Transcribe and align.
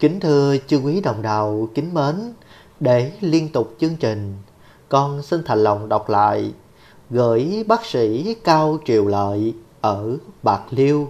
Kính 0.00 0.20
thưa 0.20 0.56
chư 0.66 0.78
quý 0.78 1.00
đồng 1.00 1.22
đạo 1.22 1.68
kính 1.74 1.94
mến, 1.94 2.14
để 2.80 3.12
liên 3.20 3.48
tục 3.48 3.74
chương 3.80 3.96
trình, 3.96 4.34
con 4.88 5.22
xin 5.22 5.42
thành 5.44 5.62
lòng 5.64 5.88
đọc 5.88 6.10
lại 6.10 6.52
gửi 7.10 7.64
bác 7.68 7.84
sĩ 7.84 8.34
Cao 8.44 8.78
Triều 8.84 9.06
Lợi 9.06 9.54
ở 9.80 10.16
Bạc 10.42 10.62
Liêu 10.70 11.08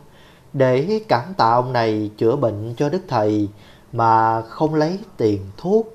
để 0.52 1.00
cảm 1.08 1.34
tạ 1.36 1.50
ông 1.50 1.72
này 1.72 2.10
chữa 2.18 2.36
bệnh 2.36 2.74
cho 2.76 2.88
Đức 2.88 3.00
Thầy 3.08 3.48
mà 3.92 4.42
không 4.42 4.74
lấy 4.74 4.98
tiền 5.16 5.40
thuốc. 5.56 5.94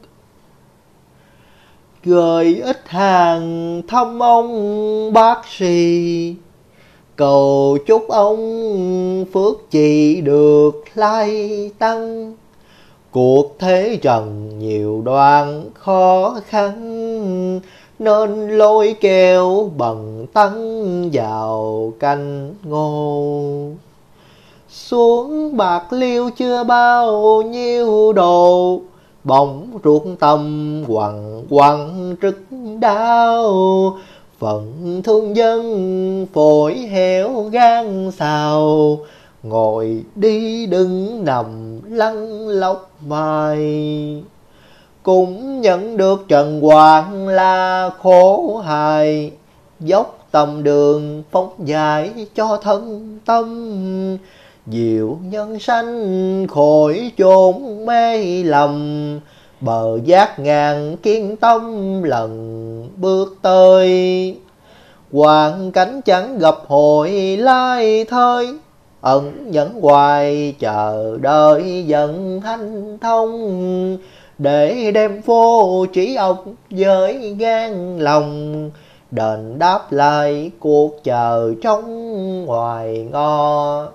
Gửi 2.03 2.55
ít 2.55 2.81
hàng 2.85 3.81
thăm 3.87 4.19
ông 4.19 5.13
bác 5.13 5.47
sĩ, 5.47 6.35
cầu 7.15 7.77
chúc 7.87 8.07
ông 8.09 9.25
phước 9.33 9.71
chỉ 9.71 10.21
được 10.21 10.83
lai 10.93 11.71
tăng 11.79 12.33
cuộc 13.15 13.55
thế 13.59 13.99
trần 14.01 14.49
nhiều 14.59 15.01
đoạn 15.05 15.63
khó 15.73 16.35
khăn, 16.47 17.61
nên 17.99 18.49
lôi 18.49 18.95
kéo 19.01 19.69
bần 19.77 20.25
tăng 20.33 21.09
vào 21.13 21.93
canh 21.99 22.53
ngô. 22.63 23.69
Xuống 24.69 25.57
bạc 25.57 25.93
liêu 25.93 26.29
chưa 26.37 26.63
bao 26.63 27.41
nhiêu 27.41 28.13
đồ, 28.13 28.79
bỗng 29.23 29.67
ruột 29.83 30.03
tâm 30.19 30.83
quằn 30.87 31.43
quằn 31.49 32.15
trức 32.21 32.39
đau. 32.79 33.97
Phận 34.39 35.01
thương 35.03 35.35
dân 35.35 36.25
phổi 36.33 36.73
héo 36.73 37.43
gan 37.51 38.11
xào, 38.11 38.99
ngồi 39.43 40.03
đi 40.15 40.65
đứng 40.65 41.25
nằm 41.25 41.74
lăn 41.89 42.47
lóc 42.47 42.91
mai 43.07 44.23
cũng 45.05 45.61
nhận 45.61 45.97
được 45.97 46.25
trần 46.27 46.61
hoàng 46.61 47.27
là 47.27 47.89
khổ 48.01 48.57
hài. 48.65 49.31
Dốc 49.79 50.27
tầm 50.31 50.63
đường 50.63 51.23
phóng 51.31 51.49
dài 51.65 52.11
cho 52.35 52.57
thân 52.57 53.09
tâm. 53.25 54.17
Diệu 54.67 55.17
nhân 55.21 55.59
sanh 55.59 56.47
khỏi 56.47 57.11
chốn 57.17 57.85
mê 57.85 58.43
lầm. 58.43 59.19
Bờ 59.61 59.99
giác 60.03 60.39
ngàn 60.39 60.97
kiên 60.97 61.37
tâm 61.37 62.03
lần 62.03 62.89
bước 62.97 63.37
tới. 63.41 64.37
Hoàn 65.11 65.71
cảnh 65.71 66.01
chẳng 66.01 66.39
gặp 66.39 66.55
hội 66.67 67.11
lai 67.37 68.05
thơi 68.05 68.47
ẩn 69.05 69.51
nhẫn 69.51 69.81
hoài 69.81 70.55
chờ 70.59 71.17
đợi 71.21 71.83
dần 71.87 72.41
hanh 72.41 72.97
thông, 73.01 73.97
để 74.37 74.91
đem 74.91 75.21
vô 75.25 75.85
trí 75.93 76.15
ông 76.15 76.55
với 76.69 77.35
gan 77.39 77.99
lòng. 77.99 78.71
Đền 79.11 79.59
đáp 79.59 79.91
lại 79.91 80.51
cuộc 80.59 81.03
chờ 81.03 81.53
trong 81.61 82.45
ngoài 82.45 83.07
ngò 83.11 83.87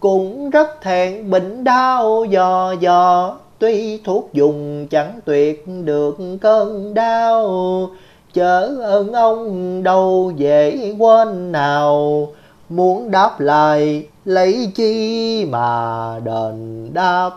cũng 0.00 0.50
rất 0.50 0.80
thẹn 0.82 1.30
bệnh 1.30 1.64
đau 1.64 2.24
dò 2.24 2.74
dò, 2.80 3.38
tuy 3.58 4.00
thuốc 4.04 4.28
dùng 4.32 4.86
chẳng 4.90 5.20
tuyệt 5.24 5.64
được 5.84 6.16
cơn 6.40 6.94
đau. 6.94 7.90
Chớ 8.32 8.76
ơn 8.82 9.12
ông 9.12 9.82
đâu 9.82 10.32
dễ 10.36 10.94
quên 10.98 11.52
nào 11.52 12.28
muốn 12.68 13.10
đáp 13.10 13.40
lại, 13.40 14.06
lấy 14.24 14.70
chi 14.74 15.44
mà 15.44 16.20
đền 16.24 16.90
đáp. 16.94 17.30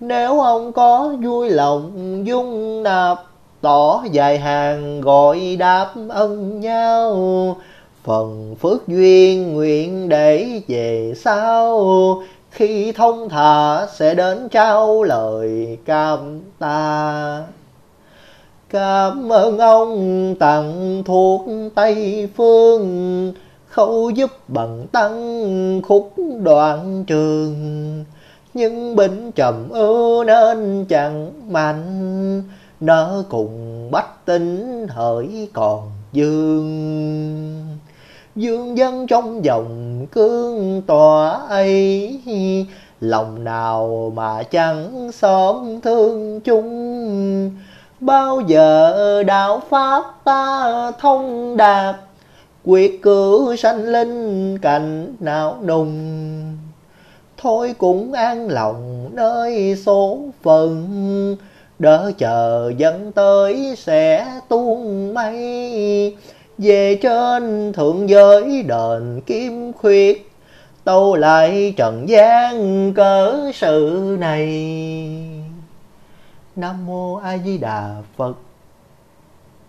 Nếu 0.00 0.40
ông 0.40 0.72
có 0.72 1.14
vui 1.22 1.50
lòng 1.50 1.92
dung 2.26 2.82
nạp, 2.82 3.18
tỏ 3.60 4.04
dài 4.10 4.38
hàng 4.38 5.00
gọi 5.00 5.56
đáp 5.58 5.90
ân 6.08 6.60
nhau. 6.60 7.56
Phần 8.04 8.56
phước 8.60 8.88
duyên 8.88 9.52
nguyện 9.54 10.08
để 10.08 10.60
về 10.68 11.14
sau, 11.16 12.22
khi 12.50 12.92
thông 12.92 13.28
thả 13.28 13.86
sẽ 13.86 14.14
đến 14.14 14.48
trao 14.48 15.02
lời 15.02 15.78
cam 15.84 16.40
ta. 16.58 17.42
Cảm 18.70 19.32
ơn 19.32 19.58
ông 19.58 20.34
tặng 20.38 21.02
thuộc 21.06 21.42
tây 21.74 22.28
phương 22.36 23.32
khâu 23.72 24.10
giúp 24.10 24.30
bằng 24.48 24.86
tăng 24.92 25.82
khúc 25.82 26.12
đoạn 26.42 27.04
trường. 27.06 28.04
Nhưng 28.54 28.96
bệnh 28.96 29.32
trầm 29.32 29.68
ưu 29.70 30.24
nên 30.24 30.84
chẳng 30.88 31.32
mạnh, 31.48 32.42
nỡ 32.80 33.22
cùng 33.28 33.88
bách 33.90 34.26
tính 34.26 34.86
hỡi 34.88 35.48
còn 35.52 35.90
dương. 36.12 37.78
Dương 38.36 38.76
dân 38.76 39.06
trong 39.06 39.44
dòng 39.44 40.06
cương 40.12 40.82
tòa 40.86 41.30
ấy, 41.48 42.20
lòng 43.00 43.44
nào 43.44 44.12
mà 44.16 44.42
chẳng 44.42 45.12
xóm 45.12 45.80
thương 45.80 46.40
chung. 46.40 47.50
Bao 48.00 48.40
giờ 48.40 49.22
đạo 49.22 49.62
pháp 49.70 50.04
ta 50.24 50.90
thông 51.00 51.56
đạt 51.56 51.96
quyết 52.64 53.02
cử 53.02 53.54
sanh 53.58 53.84
linh 53.84 54.58
cảnh 54.58 55.14
nào 55.20 55.58
đùng. 55.62 56.56
Thôi 57.36 57.74
cũng 57.78 58.12
an 58.12 58.48
lòng 58.48 59.10
nơi 59.12 59.76
số 59.86 60.18
phận, 60.42 61.36
đỡ 61.78 62.12
chờ 62.18 62.72
dẫn 62.76 63.12
tới 63.12 63.74
sẽ 63.76 64.26
tuôn 64.48 65.14
mây. 65.14 66.16
Về 66.58 66.98
trên 67.02 67.72
thượng 67.72 68.08
giới 68.08 68.62
đền 68.62 69.20
kim 69.26 69.72
khuyết, 69.72 70.30
tâu 70.84 71.16
lại 71.16 71.74
trần 71.76 72.08
gian 72.08 72.92
cỡ 72.94 73.50
sự 73.54 74.16
này. 74.20 74.48
Nam 76.56 76.86
mô 76.86 77.14
a 77.16 77.38
di 77.38 77.58
đà 77.58 77.96
phật. 78.16 78.34